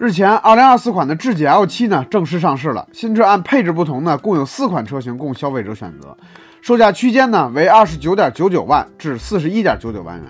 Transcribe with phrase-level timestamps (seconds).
[0.00, 2.88] 日前，2024款的智己 L7 呢正式上市了。
[2.90, 6.16] 新车按配置不同呢，共有四款车型供消费者选择，
[6.62, 10.24] 售价区间呢为29.99万至41.99万元。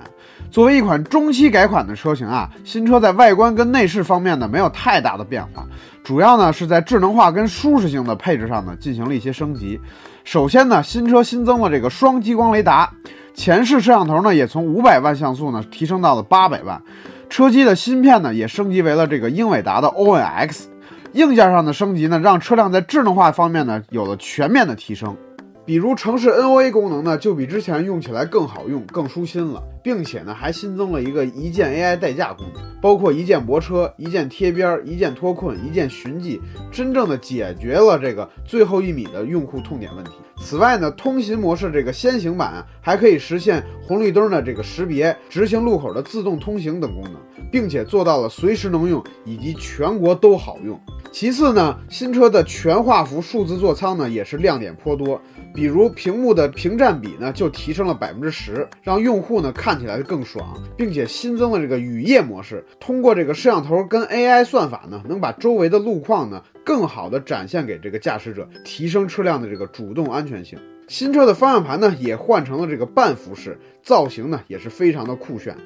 [0.51, 5.65] 作为一款中期改款的车型啊，新车在外观跟内饰方面呢没有太大的变化，
[6.03, 9.81] 主要呢是在智能化跟舒适性的配置上呢进行了一些升级。
[10.25, 12.91] 首先呢，新车新增了这个双激光雷达，
[13.35, 16.83] 前视摄像头呢也从500万像素呢提升到了800万。
[17.30, 20.65] 车机的芯片呢，也升级为了这个英伟达的 ONX，。
[21.12, 25.16] 硬件上的升级呢，让车辆在智能化方面呢有了全面的提升。
[25.64, 40.12] 比如城市 NOA 功能呢，就比之前用起来更好用、更舒心了，并且呢还新增了一个一键 AI 代驾功能，包括一键泊车、一键贴边、一键脱困、一键寻迹，真正的解决了这个最后一米的用户痛点问题。
[40.43, 47.17] 此外呢，通行模式这个先行版还可以实现红绿灯的这个识别、直行路口的自动通行等功能，
[47.53, 50.81] 并且做到了随时能用以及全国都好用。
[51.12, 55.20] 其次呢，新车的全画幅数字座舱呢也是亮点颇多，
[55.53, 70.58] 比如屏幕的屏占比呢就提升了百分之十，让用户呢看看起来更爽，并且新增了这个雨夜模式，通过这个摄像头跟 AI 算法呢，能把周围的路况呢更好的展现给这个驾驶者，提升车辆的这个主动安全性。
[70.88, 75.56] 新车的方向盘呢也换成了这个半幅式，造型呢也是非常的酷炫。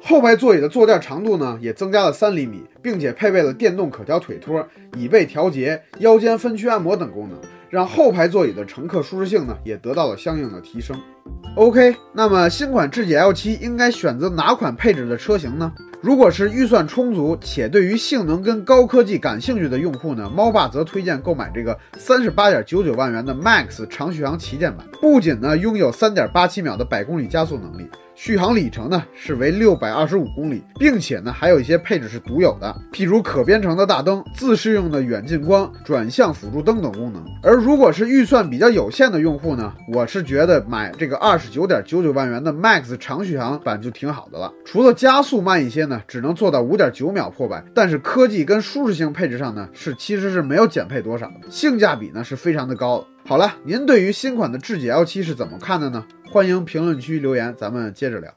[0.00, 4.64] 后排座椅的坐垫长度呢也增加了三厘米，并且配备了电动可调腿托、
[4.96, 7.40] 椅背调节、腰间分区按摩等功能，
[7.70, 10.96] 让后排座椅的乘客舒适性呢也得到了相应的提升。
[11.56, 15.72] OK，那么新款智己 L7 应该选择哪款配置的车型呢？
[16.00, 27.90] 如果是预算充足且对于性能跟高科技感兴趣的用户呢，猫爸则推荐购买这个三十八点九九万元的 Max 长续航旗舰版，不仅呢拥有三点八七秒的百公里加速能力。
[28.20, 37.24] 续航里程呢是为六百二十五公里，并且呢还有一些配置是独有的，譬如可编程的大灯、自适应的远近光、转向辅助灯等功能。
[37.44, 44.52] 而如果是预算比较有限的用户呢，我是觉得买这个二十九点九九万元的 Max 长续航版就挺好的了。
[44.64, 53.06] 除了加速慢一些呢，只能做到五点九秒破百，但是科技跟舒适性配置上呢是其实是没有减配多少的，性价比呢是非常的高。
[53.24, 56.02] 好了，您对于新款的智己 L7 是怎么看的呢？
[56.30, 58.34] 欢迎评论区留言，咱们接着聊。